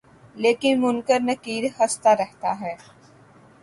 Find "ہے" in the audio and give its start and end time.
2.61-2.73